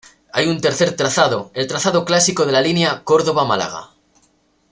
[0.33, 3.91] Hay un tercer trazado, el trazado clásico de la línea Córdoba-Málaga.